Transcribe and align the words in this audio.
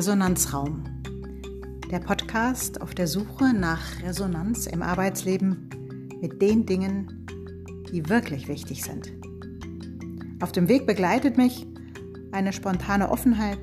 Resonanzraum. 0.00 0.82
Der 1.90 1.98
Podcast 1.98 2.80
auf 2.80 2.94
der 2.94 3.06
Suche 3.06 3.52
nach 3.52 4.02
Resonanz 4.02 4.66
im 4.66 4.80
Arbeitsleben 4.80 5.68
mit 6.22 6.40
den 6.40 6.64
Dingen, 6.64 7.26
die 7.92 8.08
wirklich 8.08 8.48
wichtig 8.48 8.82
sind. 8.82 9.12
Auf 10.40 10.52
dem 10.52 10.68
Weg 10.68 10.86
begleitet 10.86 11.36
mich 11.36 11.66
eine 12.32 12.54
spontane 12.54 13.10
Offenheit, 13.10 13.58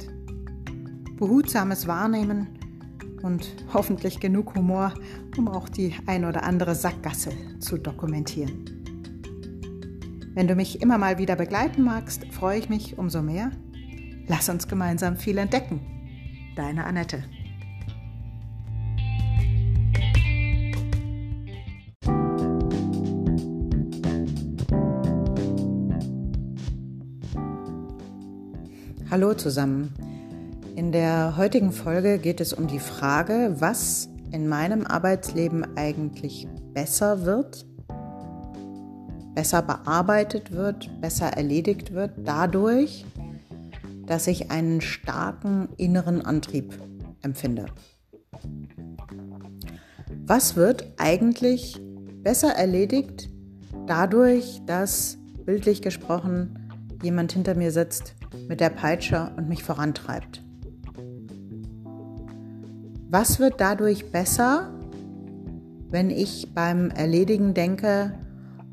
behutsames 1.16 1.88
Wahrnehmen 1.88 2.50
und 3.24 3.56
hoffentlich 3.74 4.20
genug 4.20 4.54
Humor, 4.54 4.94
um 5.40 5.48
auch 5.48 5.68
die 5.68 5.96
ein 6.06 6.24
oder 6.24 6.44
andere 6.44 6.76
Sackgasse 6.76 7.32
zu 7.58 7.80
dokumentieren. 7.80 8.64
Wenn 10.36 10.48
du 10.48 10.54
mich 10.54 10.84
immer 10.84 11.00
mal 11.00 11.18
wieder 11.18 11.36
begleiten 11.36 11.82
magst, 11.82 12.32
freue 12.32 12.60
ich 12.60 12.70
mich 12.70 13.00
umso 13.00 13.24
mehr. 13.24 13.50
Lass 14.28 14.50
uns 14.50 14.68
gemeinsam 14.68 15.18
viel 15.18 15.40
entdecken. 15.40 15.97
Deine 16.58 16.86
Annette. 16.86 17.24
Hallo 29.12 29.36
zusammen. 29.36 29.94
In 30.76 30.92
der 30.92 31.38
heutigen 31.38 31.72
Folge 31.72 32.18
geht 32.18 32.42
es 32.42 32.54
um 32.54 32.66
die 32.66 32.80
Frage, 32.80 33.56
was 33.60 34.10
in 34.32 34.48
meinem 34.48 34.88
Arbeitsleben 34.88 35.78
eigentlich 35.78 36.48
besser 36.74 37.24
wird, 37.24 37.68
besser 39.36 39.62
bearbeitet 39.62 40.54
wird, 40.54 40.90
besser 41.02 41.28
erledigt 41.28 41.94
wird, 41.94 42.14
dadurch, 42.18 43.06
dass 44.08 44.28
ich 44.28 44.50
einen 44.50 44.82
starken 44.82 45.70
inneren 45.78 46.22
Antrieb 46.22 46.74
empfinde. 47.22 47.68
Was 50.26 50.56
wird 50.56 50.86
eigentlich 50.98 51.80
besser 52.24 52.50
erledigt 52.50 53.30
dadurch, 53.86 54.62
dass 54.66 55.18
bildlich 55.46 55.82
gesprochen 55.82 56.72
jemand 57.04 57.32
hinter 57.32 57.56
mir 57.56 57.72
sitzt 57.72 58.16
mit 58.48 58.60
der 58.60 58.70
Peitsche 58.70 59.32
und 59.38 59.48
mich 59.48 59.64
vorantreibt? 59.64 60.44
Was 63.10 63.40
wird 63.40 63.62
dadurch 63.62 64.12
besser, 64.12 64.74
wenn 65.90 66.10
ich 66.10 66.54
beim 66.54 66.90
Erledigen 66.92 67.54
denke, 67.54 68.14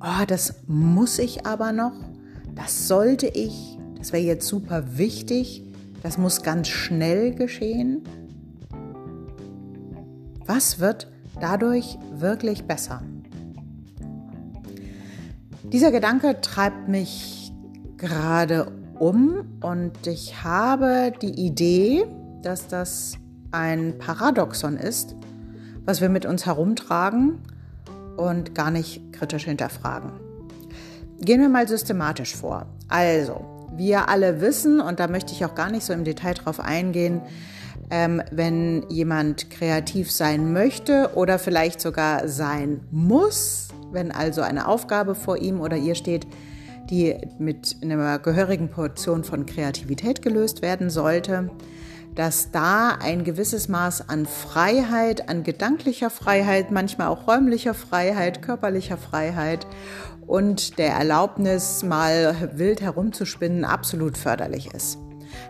oh, 0.00 0.24
das 0.26 0.64
muss 0.66 1.20
ich 1.20 1.46
aber 1.46 1.70
noch, 1.70 1.94
das 2.56 2.88
sollte 2.88 3.28
ich, 3.28 3.73
das 4.04 4.12
wäre 4.12 4.22
jetzt 4.22 4.46
super 4.46 4.98
wichtig, 4.98 5.62
das 6.02 6.18
muss 6.18 6.42
ganz 6.42 6.68
schnell 6.68 7.34
geschehen? 7.34 8.02
Was 10.44 10.78
wird 10.78 11.10
dadurch 11.40 11.96
wirklich 12.12 12.64
besser? 12.64 13.00
Dieser 15.62 15.90
Gedanke 15.90 16.38
treibt 16.42 16.86
mich 16.86 17.50
gerade 17.96 18.70
um 18.98 19.58
und 19.62 20.06
ich 20.06 20.44
habe 20.44 21.14
die 21.22 21.40
Idee, 21.46 22.04
dass 22.42 22.68
das 22.68 23.14
ein 23.52 23.96
Paradoxon 23.96 24.76
ist, 24.76 25.16
was 25.86 26.02
wir 26.02 26.10
mit 26.10 26.26
uns 26.26 26.44
herumtragen 26.44 27.38
und 28.18 28.54
gar 28.54 28.70
nicht 28.70 29.14
kritisch 29.14 29.46
hinterfragen. 29.46 30.12
Gehen 31.22 31.40
wir 31.40 31.48
mal 31.48 31.66
systematisch 31.66 32.36
vor. 32.36 32.66
Also, 32.90 33.53
wir 33.76 34.08
alle 34.08 34.40
wissen, 34.40 34.80
und 34.80 35.00
da 35.00 35.08
möchte 35.08 35.32
ich 35.32 35.44
auch 35.44 35.54
gar 35.54 35.70
nicht 35.70 35.84
so 35.84 35.92
im 35.92 36.04
Detail 36.04 36.34
drauf 36.34 36.60
eingehen, 36.60 37.20
ähm, 37.90 38.22
wenn 38.30 38.84
jemand 38.88 39.50
kreativ 39.50 40.10
sein 40.10 40.52
möchte 40.52 41.10
oder 41.14 41.38
vielleicht 41.38 41.80
sogar 41.80 42.28
sein 42.28 42.80
muss, 42.90 43.68
wenn 43.92 44.10
also 44.10 44.42
eine 44.42 44.68
Aufgabe 44.68 45.14
vor 45.14 45.36
ihm 45.38 45.60
oder 45.60 45.76
ihr 45.76 45.94
steht, 45.94 46.26
die 46.90 47.16
mit 47.38 47.76
einer 47.82 48.18
gehörigen 48.18 48.68
Portion 48.68 49.24
von 49.24 49.46
Kreativität 49.46 50.22
gelöst 50.22 50.62
werden 50.62 50.90
sollte, 50.90 51.50
dass 52.14 52.50
da 52.50 52.90
ein 53.00 53.24
gewisses 53.24 53.68
Maß 53.68 54.08
an 54.08 54.26
Freiheit, 54.26 55.28
an 55.28 55.42
gedanklicher 55.42 56.10
Freiheit, 56.10 56.70
manchmal 56.70 57.08
auch 57.08 57.26
räumlicher 57.26 57.74
Freiheit, 57.74 58.42
körperlicher 58.42 58.96
Freiheit 58.96 59.66
und 60.26 60.78
der 60.78 60.92
Erlaubnis, 60.92 61.82
mal 61.82 62.50
wild 62.54 62.80
herumzuspinnen, 62.80 63.64
absolut 63.64 64.16
förderlich 64.16 64.72
ist. 64.74 64.98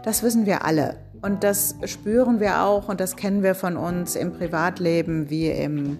Das 0.03 0.23
wissen 0.23 0.47
wir 0.47 0.65
alle. 0.65 0.97
Und 1.23 1.43
das 1.43 1.77
spüren 1.87 2.39
wir 2.39 2.63
auch 2.63 2.89
und 2.89 3.01
das 3.01 3.17
kennen 3.17 3.43
wir 3.43 3.55
von 3.55 3.79
uns 3.79 4.15
im 4.15 4.33
Privatleben 4.33 5.31
wie 5.31 5.49
im 5.49 5.99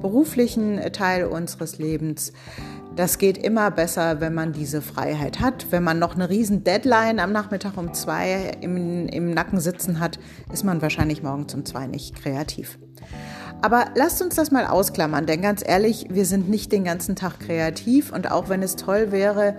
beruflichen 0.00 0.80
Teil 0.92 1.24
unseres 1.26 1.78
Lebens. 1.78 2.32
Das 2.96 3.18
geht 3.18 3.38
immer 3.38 3.70
besser, 3.70 4.20
wenn 4.20 4.34
man 4.34 4.52
diese 4.52 4.80
Freiheit 4.80 5.40
hat. 5.40 5.66
Wenn 5.70 5.84
man 5.84 5.98
noch 5.98 6.14
eine 6.14 6.30
riesen 6.30 6.64
Deadline 6.64 7.20
am 7.20 7.30
Nachmittag 7.30 7.76
um 7.76 7.94
zwei 7.94 8.52
im, 8.60 9.06
im 9.06 9.30
Nacken 9.34 9.60
sitzen 9.60 10.00
hat, 10.00 10.18
ist 10.52 10.64
man 10.64 10.82
wahrscheinlich 10.82 11.22
morgen 11.22 11.46
um 11.54 11.64
zwei 11.64 11.86
nicht 11.86 12.16
kreativ. 12.16 12.78
Aber 13.66 13.86
lasst 13.96 14.22
uns 14.22 14.36
das 14.36 14.52
mal 14.52 14.64
ausklammern, 14.64 15.26
denn 15.26 15.42
ganz 15.42 15.60
ehrlich, 15.66 16.06
wir 16.08 16.24
sind 16.24 16.48
nicht 16.48 16.70
den 16.70 16.84
ganzen 16.84 17.16
Tag 17.16 17.40
kreativ 17.40 18.12
und 18.12 18.30
auch 18.30 18.48
wenn 18.48 18.62
es 18.62 18.76
toll 18.76 19.10
wäre 19.10 19.56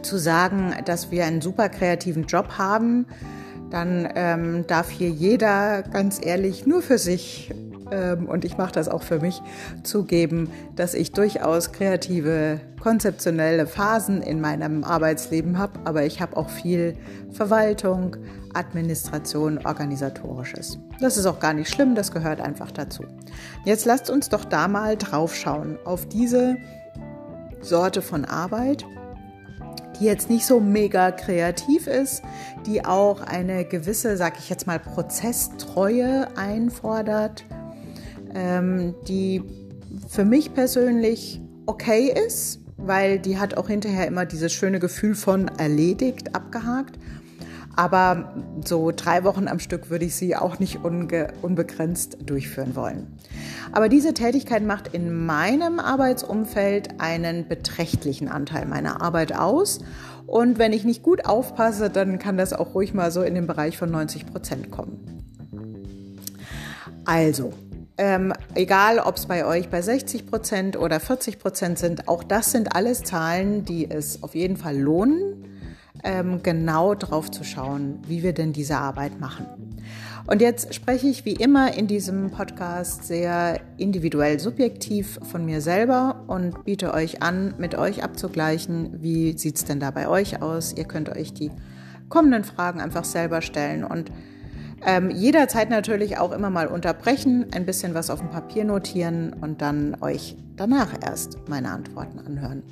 zu 0.00 0.16
sagen, 0.16 0.74
dass 0.86 1.10
wir 1.10 1.26
einen 1.26 1.42
super 1.42 1.68
kreativen 1.68 2.24
Job 2.24 2.52
haben, 2.56 3.04
dann 3.68 4.08
ähm, 4.14 4.66
darf 4.66 4.88
hier 4.88 5.10
jeder 5.10 5.82
ganz 5.82 6.18
ehrlich 6.24 6.66
nur 6.66 6.80
für 6.80 6.96
sich 6.96 7.52
ähm, 7.90 8.26
und 8.28 8.44
ich 8.44 8.56
mache 8.56 8.72
das 8.72 8.88
auch 8.88 9.02
für 9.02 9.20
mich, 9.20 9.42
zugeben, 9.82 10.50
dass 10.76 10.94
ich 10.94 11.12
durchaus 11.12 11.72
kreative, 11.72 12.60
konzeptionelle 12.80 13.66
Phasen 13.66 14.22
in 14.22 14.40
meinem 14.40 14.84
Arbeitsleben 14.84 15.58
habe, 15.58 15.80
aber 15.84 16.04
ich 16.04 16.20
habe 16.20 16.36
auch 16.36 16.48
viel 16.48 16.96
Verwaltung, 17.30 18.16
Administration, 18.54 19.58
organisatorisches. 19.64 20.78
Das 21.00 21.16
ist 21.16 21.26
auch 21.26 21.40
gar 21.40 21.52
nicht 21.52 21.70
schlimm, 21.70 21.94
das 21.94 22.10
gehört 22.10 22.40
einfach 22.40 22.70
dazu. 22.70 23.04
Jetzt 23.64 23.84
lasst 23.84 24.10
uns 24.10 24.28
doch 24.28 24.44
da 24.44 24.68
mal 24.68 24.96
drauf 24.96 25.34
schauen 25.34 25.78
auf 25.84 26.06
diese 26.08 26.56
Sorte 27.60 28.02
von 28.02 28.24
Arbeit 28.24 28.84
die 30.00 30.06
jetzt 30.06 30.30
nicht 30.30 30.46
so 30.46 30.60
mega 30.60 31.12
kreativ 31.12 31.86
ist, 31.86 32.22
die 32.66 32.84
auch 32.84 33.20
eine 33.20 33.64
gewisse, 33.64 34.16
sag 34.16 34.38
ich 34.38 34.48
jetzt 34.48 34.66
mal, 34.66 34.78
Prozesstreue 34.78 36.26
einfordert, 36.36 37.44
ähm, 38.34 38.94
die 39.08 39.42
für 40.08 40.24
mich 40.24 40.54
persönlich 40.54 41.40
okay 41.66 42.12
ist, 42.26 42.60
weil 42.76 43.18
die 43.18 43.38
hat 43.38 43.56
auch 43.56 43.68
hinterher 43.68 44.06
immer 44.06 44.26
dieses 44.26 44.52
schöne 44.52 44.78
Gefühl 44.78 45.14
von 45.14 45.48
erledigt, 45.48 46.34
abgehakt. 46.34 46.98
Aber 47.76 48.34
so 48.64 48.92
drei 48.94 49.24
Wochen 49.24 49.48
am 49.48 49.58
Stück 49.58 49.90
würde 49.90 50.04
ich 50.04 50.14
sie 50.14 50.34
auch 50.36 50.58
nicht 50.58 50.80
unbegrenzt 50.84 52.18
durchführen 52.26 52.74
wollen. 52.74 53.06
Aber 53.72 53.88
diese 53.88 54.12
Tätigkeit 54.12 54.64
macht 54.64 54.92
in 54.92 55.24
meinem 55.24 55.78
Arbeitsumfeld 55.78 57.00
einen 57.00 57.46
beträchtlichen 57.46 58.28
Anteil 58.28 58.66
meiner 58.66 59.00
Arbeit 59.00 59.34
aus. 59.34 59.78
Und 60.26 60.58
wenn 60.58 60.72
ich 60.72 60.84
nicht 60.84 61.02
gut 61.02 61.24
aufpasse, 61.24 61.90
dann 61.90 62.18
kann 62.18 62.36
das 62.36 62.52
auch 62.52 62.74
ruhig 62.74 62.92
mal 62.92 63.10
so 63.10 63.22
in 63.22 63.34
den 63.34 63.46
Bereich 63.46 63.78
von 63.78 63.90
90 63.90 64.26
Prozent 64.26 64.70
kommen. 64.70 65.00
Also, 67.04 67.52
ähm, 68.00 68.32
egal, 68.54 68.98
ob 68.98 69.16
es 69.18 69.26
bei 69.26 69.44
euch 69.44 69.68
bei 69.68 69.82
60 69.82 70.26
Prozent 70.26 70.78
oder 70.78 71.00
40 71.00 71.38
Prozent 71.38 71.78
sind, 71.78 72.08
auch 72.08 72.24
das 72.24 72.50
sind 72.50 72.74
alles 72.74 73.02
Zahlen, 73.02 73.66
die 73.66 73.90
es 73.90 74.22
auf 74.22 74.34
jeden 74.34 74.56
Fall 74.56 74.78
lohnen, 74.78 75.44
ähm, 76.02 76.42
genau 76.42 76.94
drauf 76.94 77.30
zu 77.30 77.44
schauen, 77.44 77.98
wie 78.08 78.22
wir 78.22 78.32
denn 78.32 78.54
diese 78.54 78.78
Arbeit 78.78 79.20
machen. 79.20 79.46
Und 80.26 80.40
jetzt 80.40 80.72
spreche 80.72 81.08
ich 81.08 81.26
wie 81.26 81.34
immer 81.34 81.74
in 81.76 81.88
diesem 81.88 82.30
Podcast 82.30 83.04
sehr 83.04 83.60
individuell 83.76 84.40
subjektiv 84.40 85.20
von 85.30 85.44
mir 85.44 85.60
selber 85.60 86.24
und 86.26 86.64
biete 86.64 86.94
euch 86.94 87.20
an, 87.20 87.52
mit 87.58 87.74
euch 87.74 88.02
abzugleichen, 88.02 89.02
wie 89.02 89.36
sieht 89.36 89.56
es 89.56 89.66
denn 89.66 89.78
da 89.78 89.90
bei 89.90 90.08
euch 90.08 90.40
aus. 90.40 90.72
Ihr 90.72 90.84
könnt 90.84 91.10
euch 91.10 91.34
die 91.34 91.50
kommenden 92.08 92.44
Fragen 92.44 92.80
einfach 92.80 93.04
selber 93.04 93.42
stellen 93.42 93.84
und 93.84 94.10
ähm, 94.84 95.10
jederzeit 95.10 95.70
natürlich 95.70 96.18
auch 96.18 96.32
immer 96.32 96.50
mal 96.50 96.66
unterbrechen, 96.66 97.46
ein 97.52 97.66
bisschen 97.66 97.94
was 97.94 98.10
auf 98.10 98.20
dem 98.20 98.30
Papier 98.30 98.64
notieren 98.64 99.32
und 99.32 99.60
dann 99.62 99.96
euch 100.00 100.36
danach 100.56 100.94
erst 101.02 101.38
meine 101.48 101.70
Antworten 101.70 102.18
anhören. 102.18 102.62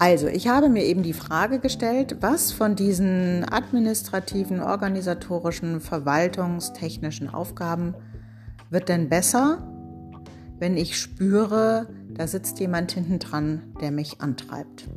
Also, 0.00 0.28
ich 0.28 0.46
habe 0.46 0.68
mir 0.68 0.84
eben 0.84 1.02
die 1.02 1.12
Frage 1.12 1.58
gestellt, 1.58 2.18
was 2.20 2.52
von 2.52 2.76
diesen 2.76 3.44
administrativen, 3.50 4.60
organisatorischen, 4.60 5.80
verwaltungstechnischen 5.80 7.28
Aufgaben 7.28 7.94
wird 8.70 8.88
denn 8.88 9.08
besser, 9.08 9.58
wenn 10.60 10.76
ich 10.76 10.98
spüre, 10.98 11.88
da 12.10 12.28
sitzt 12.28 12.60
jemand 12.60 12.92
hinten 12.92 13.18
dran, 13.18 13.74
der 13.80 13.90
mich 13.90 14.20
antreibt. 14.20 14.88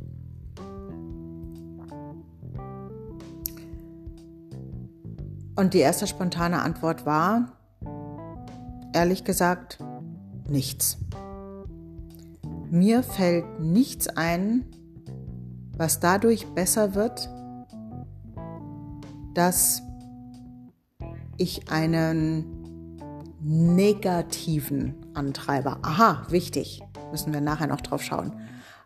Und 5.54 5.74
die 5.74 5.78
erste 5.78 6.06
spontane 6.06 6.62
Antwort 6.62 7.04
war, 7.04 7.52
ehrlich 8.94 9.24
gesagt, 9.24 9.78
nichts. 10.48 10.98
Mir 12.70 13.02
fällt 13.02 13.60
nichts 13.60 14.08
ein, 14.08 14.64
was 15.76 16.00
dadurch 16.00 16.46
besser 16.54 16.94
wird, 16.94 17.28
dass 19.34 19.82
ich 21.36 21.70
einen 21.70 22.62
negativen 23.40 24.94
Antreiber, 25.14 25.78
aha, 25.82 26.22
wichtig, 26.28 26.80
müssen 27.10 27.32
wir 27.32 27.40
nachher 27.40 27.66
noch 27.66 27.80
drauf 27.80 28.02
schauen, 28.02 28.32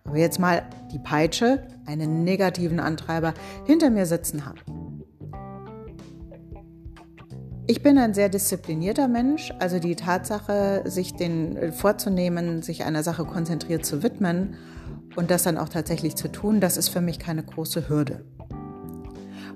aber 0.05 0.17
jetzt 0.17 0.39
mal 0.39 0.63
die 0.93 0.99
Peitsche, 0.99 1.67
einen 1.85 2.25
negativen 2.25 2.81
Antreiber 2.81 3.35
hinter 3.67 3.91
mir 3.91 4.07
sitzen 4.07 4.47
habe. 4.47 4.59
Ich 7.69 7.83
bin 7.83 7.99
ein 7.99 8.15
sehr 8.15 8.29
disziplinierter 8.29 9.09
Mensch, 9.09 9.53
also 9.59 9.81
die 9.81 9.97
Tatsache, 9.97 10.85
sich 10.85 11.15
den 11.15 11.57
äh, 11.57 11.73
vorzunehmen, 11.73 12.63
sich 12.63 12.85
einer 12.85 13.03
Sache 13.03 13.25
konzentriert 13.25 13.85
zu 13.85 14.05
widmen 14.05 14.55
und 15.17 15.33
das 15.33 15.43
dann 15.43 15.59
auch 15.59 15.69
tatsächlich 15.69 16.15
zu 16.15 16.29
tun, 16.31 16.61
das 16.61 16.77
ist 16.77 16.91
für 16.91 17.01
mich 17.01 17.19
keine 17.19 17.43
große 17.43 17.89
Hürde. 17.89 18.25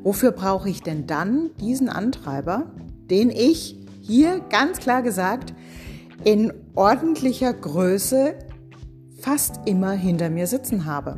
Wofür 0.03 0.33
brauche 0.33 0.69
ich 0.69 0.83
denn 0.83 1.07
dann 1.07 1.51
diesen 1.61 1.89
Antreiber, 1.89 2.73
den 3.11 3.31
ich 3.31 3.77
hier 4.01 4.41
ganz 4.41 4.79
klar 4.79 5.03
gesagt 5.03 5.55
in 6.25 6.53
ordentlicher 6.75 7.53
Größe 7.53 8.35
fast 9.21 9.61
immer 9.67 9.93
hinter 9.93 10.31
mir 10.31 10.49
sitzen 10.49 10.85
habe? 10.85 11.17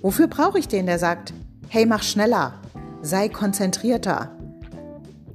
Wofür 0.00 0.28
brauche 0.28 0.58
ich 0.58 0.68
den, 0.68 0.86
der 0.86 0.98
sagt, 0.98 1.34
hey, 1.68 1.84
mach 1.84 2.02
schneller, 2.02 2.54
sei 3.02 3.28
konzentrierter, 3.28 4.37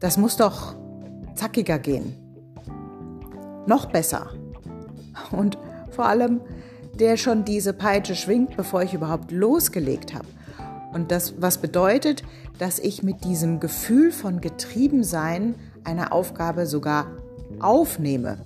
das 0.04 0.18
muss 0.18 0.36
doch 0.36 0.76
zackiger 1.34 1.80
gehen. 1.80 2.14
Noch 3.66 3.86
besser. 3.86 4.32
Und 5.32 5.58
vor 5.92 6.08
allem, 6.08 6.42
der 7.00 7.16
schon 7.16 7.46
diese 7.46 7.72
Peitsche 7.72 8.14
schwingt, 8.14 8.58
bevor 8.58 8.84
ich 8.84 8.94
überhaupt 8.94 9.32
losgelegt 9.32 10.14
habe. 10.14 10.28
Und 10.92 11.10
das, 11.10 11.42
was 11.42 11.58
bedeutet, 11.58 12.24
dass 12.60 12.80
ich 12.80 13.02
mit 13.02 13.24
diesem 13.24 13.62
Gefühl 13.62 14.12
von 14.12 14.42
Getriebensein 14.42 15.56
eine 15.86 16.12
Aufgabe 16.12 16.66
sogar 16.66 17.08
aufnehme. 17.62 18.40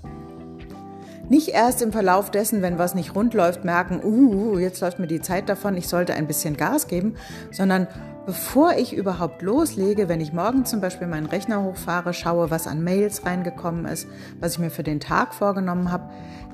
Nicht 1.30 1.50
erst 1.50 1.82
im 1.82 1.92
Verlauf 1.92 2.32
dessen, 2.32 2.62
wenn 2.62 2.78
was 2.78 2.96
nicht 2.96 3.14
rund 3.14 3.34
läuft, 3.34 3.66
merken, 3.66 4.02
uh, 4.02 4.58
jetzt 4.58 4.80
läuft 4.80 5.00
mir 5.00 5.08
die 5.08 5.22
Zeit 5.22 5.50
davon, 5.50 5.76
ich 5.76 5.90
sollte 5.90 6.14
ein 6.14 6.26
bisschen 6.26 6.56
Gas 6.56 6.88
geben, 6.88 7.16
sondern 7.52 7.88
bevor 8.26 8.74
ich 8.78 8.96
überhaupt 8.96 9.42
loslege, 9.42 10.08
wenn 10.08 10.22
ich 10.22 10.32
morgen 10.32 10.66
zum 10.66 10.80
Beispiel 10.80 11.08
meinen 11.08 11.26
Rechner 11.26 11.64
hochfahre, 11.64 12.14
schaue, 12.14 12.50
was 12.50 12.66
an 12.66 12.82
Mails 12.82 13.26
reingekommen 13.26 13.86
ist, 13.86 14.08
was 14.40 14.54
ich 14.54 14.60
mir 14.60 14.70
für 14.70 14.84
den 14.84 15.02
Tag 15.02 15.34
vorgenommen 15.34 15.92
habe, 15.92 16.10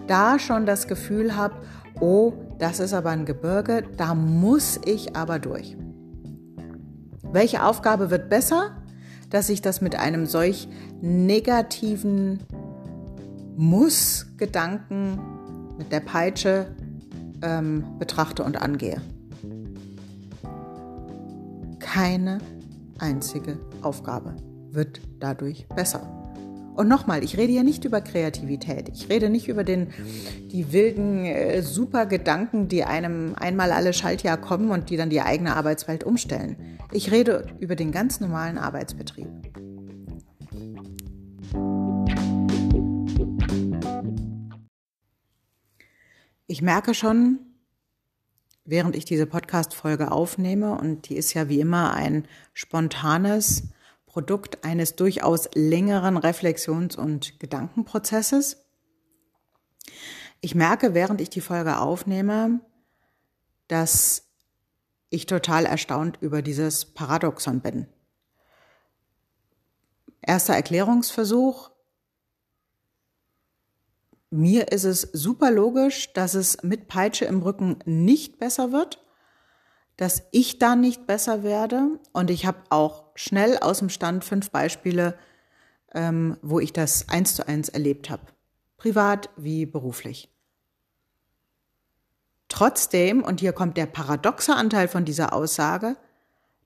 da 0.07 0.39
schon 0.39 0.65
das 0.65 0.87
Gefühl 0.87 1.35
habe, 1.35 1.55
oh, 1.99 2.33
das 2.57 2.79
ist 2.79 2.93
aber 2.93 3.11
ein 3.11 3.25
Gebirge, 3.25 3.83
da 3.97 4.15
muss 4.15 4.79
ich 4.85 5.15
aber 5.15 5.37
durch. 5.37 5.77
Welche 7.31 7.63
Aufgabe 7.63 8.09
wird 8.09 8.29
besser? 8.29 8.71
Dass 9.29 9.49
ich 9.49 9.61
das 9.61 9.81
mit 9.81 9.95
einem 9.95 10.25
solch 10.25 10.67
negativen 11.01 12.39
Muss-Gedanken 13.55 15.19
mit 15.77 15.91
der 15.91 15.99
Peitsche 15.99 16.75
ähm, 17.41 17.83
betrachte 17.99 18.43
und 18.43 18.61
angehe 18.61 19.01
keine 21.93 22.39
einzige 22.97 23.59
Aufgabe 23.83 24.35
wird 24.71 24.99
dadurch 25.19 25.67
besser. 25.75 26.01
Und 26.75 26.87
nochmal, 26.87 27.23
ich 27.23 27.37
rede 27.37 27.51
hier 27.51 27.63
nicht 27.63 27.85
über 27.85 28.01
Kreativität. 28.01 28.89
Ich 28.89 29.09
rede 29.09 29.29
nicht 29.29 29.47
über 29.47 29.63
den, 29.63 29.89
die 30.51 30.73
wilden, 30.73 31.23
äh, 31.23 31.61
super 31.61 32.07
Gedanken, 32.07 32.67
die 32.67 32.83
einem 32.83 33.35
einmal 33.35 33.71
alle 33.71 33.93
Schaltjahr 33.93 34.37
kommen 34.37 34.71
und 34.71 34.89
die 34.89 34.97
dann 34.97 35.11
die 35.11 35.21
eigene 35.21 35.55
Arbeitswelt 35.55 36.03
umstellen. 36.03 36.55
Ich 36.91 37.11
rede 37.11 37.45
über 37.59 37.75
den 37.75 37.91
ganz 37.91 38.19
normalen 38.19 38.57
Arbeitsbetrieb. 38.57 39.27
Ich 46.53 46.61
merke 46.61 46.93
schon, 46.93 47.39
während 48.63 48.95
ich 48.95 49.05
diese 49.05 49.25
Podcast-Folge 49.25 50.11
aufnehme, 50.11 50.77
und 50.77 51.09
die 51.09 51.15
ist 51.15 51.33
ja 51.33 51.49
wie 51.49 51.59
immer 51.59 51.95
ein 51.95 52.27
spontanes 52.53 53.69
Produkt 54.05 54.63
eines 54.63 54.95
durchaus 54.95 55.49
längeren 55.55 56.15
Reflexions- 56.15 56.95
und 56.95 57.39
Gedankenprozesses. 57.39 58.67
Ich 60.41 60.53
merke, 60.53 60.93
während 60.93 61.21
ich 61.21 61.31
die 61.31 61.41
Folge 61.41 61.79
aufnehme, 61.79 62.59
dass 63.67 64.27
ich 65.09 65.25
total 65.25 65.65
erstaunt 65.65 66.19
über 66.21 66.43
dieses 66.43 66.85
Paradoxon 66.85 67.61
bin. 67.61 67.87
Erster 70.21 70.53
Erklärungsversuch. 70.53 71.71
Mir 74.35 74.71
ist 74.71 74.83
es 74.83 75.01
super 75.01 75.51
logisch, 75.51 76.11
dass 76.13 76.33
es 76.33 76.63
mit 76.63 76.87
Peitsche 76.87 77.25
im 77.25 77.43
Rücken 77.43 77.77
nicht 77.85 78.39
besser 78.39 78.71
wird, 78.71 78.99
dass 79.95 80.23
ich 80.31 80.57
da 80.57 80.75
nicht 80.75 81.05
besser 81.05 81.43
werde. 81.43 81.99
Und 82.13 82.31
ich 82.31 82.47
habe 82.47 82.57
auch 82.71 83.03
schnell 83.13 83.59
aus 83.59 83.77
dem 83.77 83.89
Stand 83.89 84.25
fünf 84.25 84.49
Beispiele, 84.49 85.19
ähm, 85.93 86.37
wo 86.41 86.59
ich 86.59 86.73
das 86.73 87.09
eins 87.09 87.35
zu 87.35 87.47
eins 87.47 87.69
erlebt 87.69 88.09
habe. 88.09 88.23
Privat 88.77 89.29
wie 89.37 89.67
beruflich. 89.67 90.33
Trotzdem, 92.49 93.23
und 93.23 93.39
hier 93.39 93.53
kommt 93.53 93.77
der 93.77 93.85
paradoxe 93.85 94.55
Anteil 94.55 94.87
von 94.87 95.05
dieser 95.05 95.33
Aussage, 95.33 95.95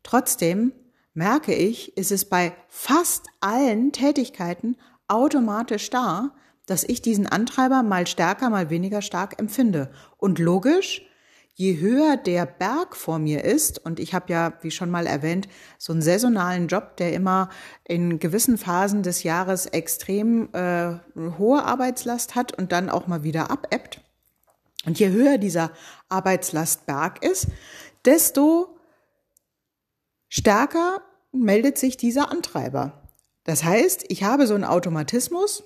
trotzdem 0.03 0.71
merke 1.13 1.53
ich, 1.53 1.97
ist 1.97 2.13
es 2.13 2.29
bei 2.29 2.55
fast 2.69 3.27
allen 3.41 3.91
Tätigkeiten 3.91 4.77
automatisch 5.09 5.89
da, 5.89 6.31
dass 6.67 6.83
ich 6.83 7.01
diesen 7.01 7.25
Antreiber 7.25 7.81
mal 7.81 8.05
stärker, 8.05 8.51
mal 8.51 8.69
weniger 8.69 9.01
stark 9.01 9.39
empfinde. 9.39 9.89
Und 10.17 10.37
logisch, 10.37 11.01
je 11.55 11.79
höher 11.79 12.17
der 12.17 12.45
Berg 12.45 12.95
vor 12.95 13.17
mir 13.17 13.43
ist, 13.43 13.83
und 13.83 13.99
ich 13.99 14.13
habe 14.13 14.31
ja, 14.31 14.53
wie 14.61 14.69
schon 14.69 14.91
mal 14.91 15.07
erwähnt, 15.07 15.47
so 15.79 15.91
einen 15.91 16.03
saisonalen 16.03 16.67
Job, 16.67 16.97
der 16.97 17.13
immer 17.13 17.49
in 17.83 18.19
gewissen 18.19 18.59
Phasen 18.59 19.01
des 19.01 19.23
Jahres 19.23 19.65
extrem 19.65 20.49
äh, 20.53 20.99
hohe 21.39 21.63
Arbeitslast 21.63 22.35
hat 22.35 22.55
und 22.55 22.71
dann 22.71 22.91
auch 22.91 23.07
mal 23.07 23.23
wieder 23.23 23.49
abebbt. 23.49 24.01
Und 24.85 24.99
je 24.99 25.09
höher 25.09 25.37
dieser 25.37 25.71
Arbeitslastberg 26.09 27.23
ist, 27.25 27.47
desto 28.05 28.77
stärker 30.29 31.01
meldet 31.31 31.77
sich 31.77 31.97
dieser 31.97 32.29
Antreiber. 32.31 33.09
Das 33.45 33.63
heißt, 33.63 34.05
ich 34.09 34.23
habe 34.23 34.45
so 34.45 34.53
einen 34.53 34.63
Automatismus, 34.63 35.63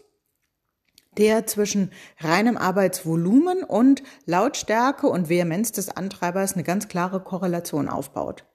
der 1.17 1.45
zwischen 1.45 1.91
reinem 2.19 2.57
Arbeitsvolumen 2.57 3.63
und 3.63 4.01
Lautstärke 4.25 5.07
und 5.07 5.29
Vehemenz 5.29 5.71
des 5.71 5.89
Antreibers 5.89 6.53
eine 6.53 6.63
ganz 6.63 6.87
klare 6.87 7.19
Korrelation 7.19 7.89
aufbaut. 7.89 8.45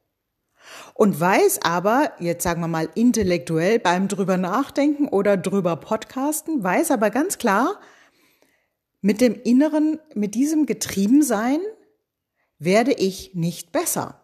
Und 0.94 1.18
weiß 1.20 1.60
aber, 1.62 2.12
jetzt 2.18 2.42
sagen 2.42 2.60
wir 2.60 2.68
mal 2.68 2.88
intellektuell 2.94 3.78
beim 3.78 4.08
drüber 4.08 4.36
nachdenken 4.36 5.06
oder 5.06 5.36
drüber 5.36 5.76
podcasten, 5.76 6.62
weiß 6.62 6.90
aber 6.90 7.10
ganz 7.10 7.38
klar, 7.38 7.78
mit 9.00 9.20
dem 9.20 9.40
Inneren, 9.40 10.00
mit 10.14 10.34
diesem 10.34 10.66
Getriebensein 10.66 11.60
werde 12.58 12.92
ich 12.92 13.34
nicht 13.34 13.70
besser. 13.70 14.20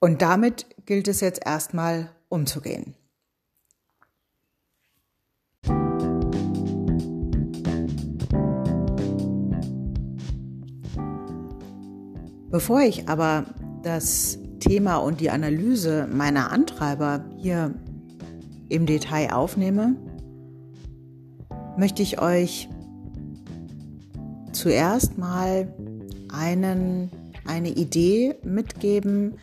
Und 0.00 0.22
damit 0.22 0.66
gilt 0.86 1.08
es 1.08 1.20
jetzt 1.20 1.44
erstmal 1.44 2.10
umzugehen. 2.28 2.94
Bevor 12.56 12.80
ich 12.80 13.06
aber 13.06 13.44
das 13.82 14.38
Thema 14.60 14.96
und 14.96 15.20
die 15.20 15.28
Analyse 15.28 16.08
meiner 16.10 16.52
Antreiber 16.52 17.22
hier 17.36 17.74
im 18.70 18.86
Detail 18.86 19.34
aufnehme, 19.34 19.94
möchte 21.76 22.02
ich 22.02 22.18
euch 22.18 22.70
zuerst 24.52 25.18
mal 25.18 25.70
einen, 26.32 27.10
eine 27.46 27.68
Idee 27.68 28.36
mitgeben, 28.42 29.34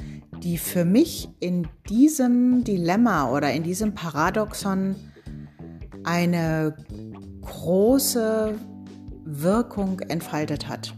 die 0.42 0.58
für 0.58 0.84
mich 0.84 1.30
in 1.40 1.68
diesem 1.88 2.64
Dilemma 2.64 3.30
oder 3.30 3.54
in 3.54 3.62
diesem 3.62 3.94
Paradoxon 3.94 4.96
eine 6.04 6.76
große 7.44 8.56
Wirkung 9.24 10.00
entfaltet 10.00 10.68
hat. 10.68 10.96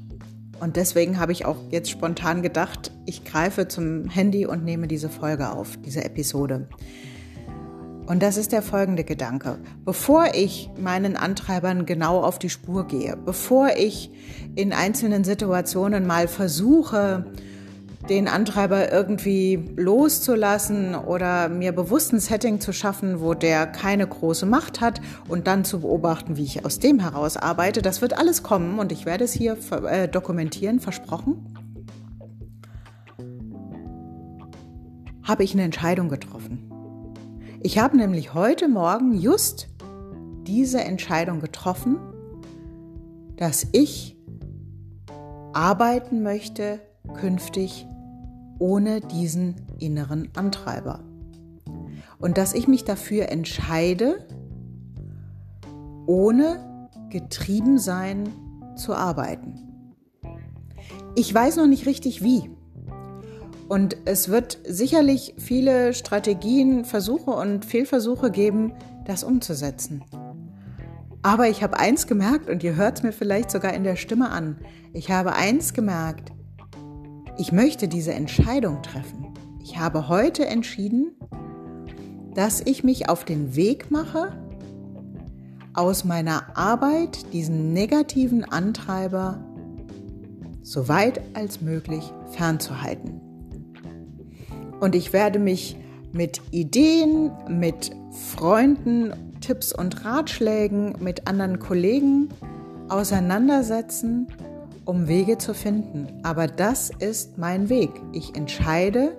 Und 0.59 0.77
deswegen 0.77 1.19
habe 1.19 1.31
ich 1.31 1.45
auch 1.45 1.57
jetzt 1.69 1.89
spontan 1.89 2.41
gedacht, 2.41 2.91
ich 3.05 3.23
greife 3.25 3.67
zum 3.67 4.09
Handy 4.09 4.45
und 4.45 4.63
nehme 4.63 4.87
diese 4.87 5.09
Folge 5.09 5.51
auf, 5.51 5.77
diese 5.77 6.03
Episode. 6.03 6.67
Und 8.07 8.21
das 8.21 8.37
ist 8.37 8.51
der 8.51 8.61
folgende 8.61 9.03
Gedanke. 9.03 9.57
Bevor 9.83 10.27
ich 10.35 10.69
meinen 10.79 11.17
Antreibern 11.17 11.85
genau 11.85 12.21
auf 12.21 12.37
die 12.37 12.51
Spur 12.51 12.87
gehe, 12.87 13.17
bevor 13.17 13.69
ich 13.77 14.11
in 14.55 14.73
einzelnen 14.73 15.23
Situationen 15.23 16.05
mal 16.05 16.27
versuche, 16.27 17.25
den 18.09 18.27
Antreiber 18.27 18.91
irgendwie 18.91 19.69
loszulassen 19.75 20.95
oder 20.95 21.49
mir 21.49 21.71
bewusst 21.71 22.13
ein 22.13 22.19
Setting 22.19 22.59
zu 22.59 22.71
schaffen, 22.71 23.19
wo 23.19 23.33
der 23.33 23.67
keine 23.67 24.05
große 24.07 24.45
Macht 24.45 24.81
hat 24.81 25.01
und 25.27 25.47
dann 25.47 25.65
zu 25.65 25.81
beobachten, 25.81 26.37
wie 26.37 26.43
ich 26.43 26.65
aus 26.65 26.79
dem 26.79 26.99
heraus 26.99 27.37
arbeite, 27.37 27.81
das 27.81 28.01
wird 28.01 28.17
alles 28.17 28.43
kommen 28.43 28.79
und 28.79 28.91
ich 28.91 29.05
werde 29.05 29.23
es 29.23 29.33
hier 29.33 29.57
äh, 29.87 30.07
dokumentieren, 30.07 30.79
versprochen. 30.79 31.53
Habe 35.23 35.43
ich 35.43 35.53
eine 35.53 35.63
Entscheidung 35.63 36.09
getroffen. 36.09 36.71
Ich 37.61 37.79
habe 37.79 37.97
nämlich 37.97 38.35
heute 38.35 38.67
Morgen 38.67 39.15
just 39.15 39.67
diese 40.45 40.81
Entscheidung 40.81 41.39
getroffen, 41.39 41.97
dass 43.37 43.65
ich 43.71 44.15
arbeiten 45.53 46.21
möchte 46.21 46.79
künftig 47.15 47.87
ohne 48.59 49.01
diesen 49.01 49.55
inneren 49.79 50.29
Antreiber. 50.35 51.03
Und 52.19 52.37
dass 52.37 52.53
ich 52.53 52.67
mich 52.67 52.83
dafür 52.83 53.29
entscheide, 53.29 54.25
ohne 56.05 56.89
getrieben 57.09 57.77
sein 57.77 58.29
zu 58.75 58.93
arbeiten. 58.93 59.59
Ich 61.15 61.33
weiß 61.33 61.57
noch 61.57 61.67
nicht 61.67 61.85
richtig 61.85 62.23
wie. 62.23 62.49
Und 63.67 63.97
es 64.05 64.29
wird 64.29 64.59
sicherlich 64.67 65.33
viele 65.37 65.93
Strategien, 65.93 66.85
Versuche 66.85 67.31
und 67.31 67.65
Fehlversuche 67.65 68.29
geben, 68.29 68.73
das 69.05 69.23
umzusetzen. 69.23 70.03
Aber 71.23 71.49
ich 71.49 71.63
habe 71.63 71.79
eins 71.79 72.05
gemerkt, 72.05 72.49
und 72.49 72.63
ihr 72.63 72.75
hört 72.75 72.97
es 72.97 73.03
mir 73.03 73.11
vielleicht 73.11 73.49
sogar 73.49 73.73
in 73.73 73.83
der 73.83 73.95
Stimme 73.95 74.29
an, 74.29 74.57
ich 74.93 75.09
habe 75.09 75.33
eins 75.33 75.73
gemerkt, 75.73 76.31
ich 77.37 77.51
möchte 77.51 77.87
diese 77.87 78.13
Entscheidung 78.13 78.81
treffen. 78.81 79.33
Ich 79.61 79.77
habe 79.77 80.07
heute 80.07 80.45
entschieden, 80.45 81.11
dass 82.33 82.61
ich 82.61 82.83
mich 82.83 83.09
auf 83.09 83.25
den 83.25 83.55
Weg 83.55 83.91
mache, 83.91 84.31
aus 85.73 86.05
meiner 86.05 86.57
Arbeit 86.57 87.33
diesen 87.33 87.73
negativen 87.73 88.43
Antreiber 88.45 89.43
so 90.61 90.87
weit 90.87 91.21
als 91.33 91.61
möglich 91.61 92.11
fernzuhalten. 92.31 93.21
Und 94.79 94.95
ich 94.95 95.13
werde 95.13 95.39
mich 95.39 95.75
mit 96.11 96.41
Ideen, 96.51 97.31
mit 97.49 97.91
Freunden, 98.11 99.13
Tipps 99.41 99.73
und 99.73 100.05
Ratschlägen, 100.05 100.95
mit 100.99 101.27
anderen 101.27 101.59
Kollegen 101.59 102.29
auseinandersetzen, 102.87 104.27
um 104.85 105.07
Wege 105.07 105.37
zu 105.37 105.53
finden. 105.53 106.07
Aber 106.23 106.47
das 106.47 106.91
ist 106.99 107.37
mein 107.37 107.69
Weg. 107.69 107.89
Ich 108.13 108.35
entscheide, 108.35 109.15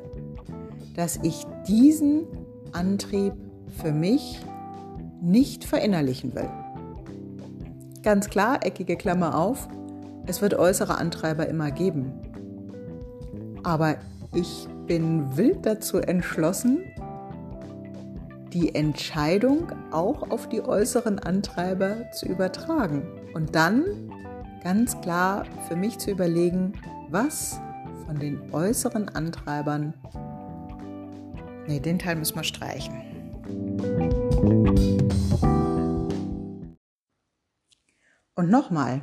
dass 0.94 1.18
ich 1.22 1.44
diesen 1.68 2.24
Antrieb 2.72 3.34
für 3.82 3.92
mich 3.92 4.40
nicht 5.20 5.64
verinnerlichen 5.64 6.34
will. 6.34 6.48
Ganz 8.02 8.28
klar, 8.30 8.64
eckige 8.64 8.96
Klammer 8.96 9.36
auf, 9.36 9.68
es 10.26 10.40
wird 10.40 10.54
äußere 10.54 10.98
Antreiber 10.98 11.48
immer 11.48 11.70
geben. 11.70 12.12
Aber 13.62 13.96
ich 14.32 14.68
bin 14.86 15.36
wild 15.36 15.66
dazu 15.66 15.98
entschlossen, 15.98 16.84
die 18.52 18.74
Entscheidung 18.74 19.72
auch 19.90 20.30
auf 20.30 20.48
die 20.48 20.62
äußeren 20.62 21.18
Antreiber 21.18 22.10
zu 22.12 22.26
übertragen 22.26 23.02
und 23.34 23.54
dann 23.54 23.84
ganz 24.62 25.00
klar 25.00 25.44
für 25.68 25.76
mich 25.76 25.98
zu 25.98 26.10
überlegen, 26.10 26.72
was 27.10 27.60
von 28.06 28.18
den 28.18 28.52
äußeren 28.52 29.08
Antreibern, 29.08 29.94
nee, 31.66 31.80
den 31.80 31.98
Teil 31.98 32.16
müssen 32.16 32.36
wir 32.36 32.44
streichen. 32.44 32.94
Und 38.34 38.50
nochmal, 38.50 39.00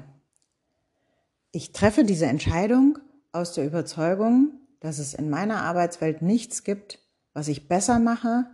ich 1.52 1.72
treffe 1.72 2.04
diese 2.04 2.28
Entscheidung 2.28 3.00
aus 3.32 3.54
der 3.54 3.66
Überzeugung, 3.66 4.54
dass 4.80 5.00
es 5.00 5.14
in 5.14 5.30
meiner 5.30 5.62
Arbeitswelt 5.62 6.22
nichts 6.22 6.64
gibt, 6.64 7.00
was 7.34 7.48
ich 7.48 7.68
besser 7.68 8.00
mache, 8.00 8.46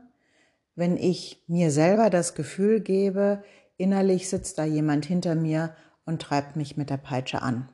wenn 0.75 0.95
ich 0.95 1.43
mir 1.47 1.71
selber 1.71 2.09
das 2.09 2.35
Gefühl 2.35 2.79
gebe, 2.79 3.43
innerlich 3.77 4.29
sitzt 4.29 4.57
da 4.57 4.63
jemand 4.63 5.05
hinter 5.05 5.35
mir 5.35 5.75
und 6.09 6.23
treibt 6.23 6.55
mich 6.55 6.75
mit 6.75 6.89
der 6.89 6.97
Peitsche 6.97 7.43
an. 7.43 7.69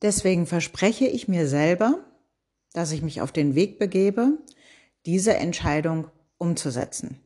Deswegen 0.00 0.46
verspreche 0.46 1.06
ich 1.06 1.28
mir 1.28 1.46
selber, 1.46 2.02
dass 2.72 2.92
ich 2.92 3.02
mich 3.02 3.20
auf 3.20 3.32
den 3.32 3.54
Weg 3.54 3.78
begebe, 3.78 4.38
diese 5.04 5.34
Entscheidung 5.34 6.10
umzusetzen. 6.38 7.20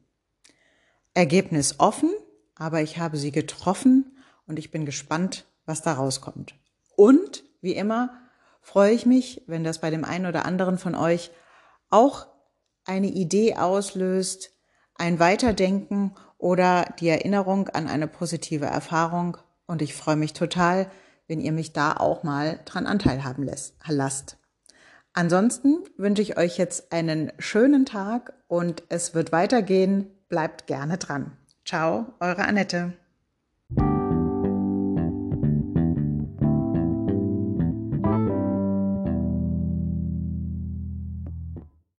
Ergebnis 1.15 1.77
offen, 1.79 2.11
aber 2.57 2.83
ich 2.83 2.99
habe 2.99 3.17
sie 3.17 3.31
getroffen 3.31 4.19
und 4.49 4.59
ich 4.59 4.73
bin 4.73 4.87
gespannt, 4.87 5.47
was 5.65 5.81
da 5.81 5.93
rauskommt. 5.93 6.57
Und 6.97 7.45
wie 7.61 7.75
immer 7.75 8.19
freue 8.63 8.93
ich 8.93 9.07
mich, 9.07 9.45
wenn 9.47 9.63
das 9.63 9.81
bei 9.81 9.91
dem 9.91 10.05
einen 10.05 10.27
oder 10.27 10.45
anderen 10.45 10.77
von 10.77 10.97
euch 10.97 11.31
auch 11.89 12.27
eine 12.85 13.09
Idee 13.09 13.55
auslöst, 13.55 14.51
ein 15.01 15.19
Weiterdenken 15.19 16.13
oder 16.39 16.95
die 17.01 17.09
Erinnerung 17.09 17.69
an 17.69 17.89
eine 17.89 18.07
positive 18.07 18.67
Erfahrung. 18.67 19.37
Und 19.67 19.83
ich 19.83 19.95
freue 19.95 20.17
mich 20.17 20.33
total, 20.33 20.91
wenn 21.27 21.41
ihr 21.41 21.53
mich 21.53 21.73
da 21.73 21.95
auch 21.95 22.23
mal 22.23 22.61
dran 22.65 22.87
Anteil 22.87 23.25
haben 23.25 23.49
lasst. 23.87 24.37
Ansonsten 25.13 25.79
wünsche 25.97 26.23
ich 26.23 26.39
euch 26.39 26.57
jetzt 26.59 26.93
einen 26.93 27.33
schönen 27.39 27.87
Tag 27.87 28.35
und 28.47 28.85
es 28.89 29.15
wird 29.15 29.33
weitergehen. 29.33 30.07
Bleibt 30.29 30.67
gerne 30.67 30.99
dran. 30.99 31.37
Ciao, 31.65 32.15
eure 32.21 32.45
Annette. 32.45 33.00